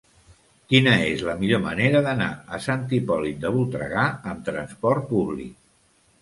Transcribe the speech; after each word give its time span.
Quina 0.73 0.93
és 1.09 1.19
la 1.27 1.35
millor 1.41 1.61
manera 1.65 2.01
d'anar 2.07 2.29
a 2.57 2.61
Sant 2.69 2.87
Hipòlit 2.99 3.39
de 3.45 3.53
Voltregà 3.59 4.07
amb 4.33 4.43
trasport 4.49 5.07
públic? 5.13 5.55